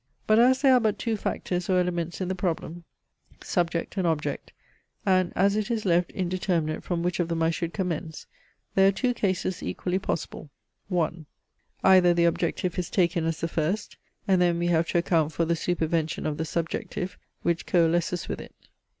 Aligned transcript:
But 0.25 0.39
as 0.39 0.63
there 0.63 0.73
are 0.73 0.79
but 0.79 0.97
two 0.97 1.15
factors 1.15 1.69
or 1.69 1.79
elements 1.79 2.19
in 2.21 2.27
the 2.27 2.33
problem, 2.33 2.85
subject 3.43 3.97
and 3.97 4.07
object, 4.07 4.51
and 5.05 5.31
as 5.35 5.55
it 5.55 5.69
is 5.69 5.85
left 5.85 6.09
indeterminate 6.13 6.83
from 6.83 7.03
which 7.03 7.19
of 7.19 7.27
them 7.27 7.43
I 7.43 7.51
should 7.51 7.71
commence, 7.71 8.25
there 8.73 8.87
are 8.87 8.91
two 8.91 9.13
cases 9.13 9.61
equally 9.61 9.99
possible. 9.99 10.49
1. 10.87 11.27
EITHER 11.83 12.15
THE 12.15 12.25
OBJECTIVE 12.25 12.79
IS 12.79 12.89
TAKEN 12.89 13.25
AS 13.27 13.41
THE 13.41 13.47
FIRST, 13.47 13.97
AND 14.27 14.41
THEN 14.41 14.57
WE 14.57 14.67
HAVE 14.69 14.87
TO 14.87 14.97
ACCOUNT 14.97 15.33
FOR 15.33 15.45
THE 15.45 15.55
SUPERVENTION 15.55 16.25
OF 16.25 16.37
THE 16.37 16.45
SUBJECTIVE, 16.45 17.15
WHICH 17.43 17.67
COALESCES 17.67 18.27
WITH 18.27 18.41
IT. 18.41 18.55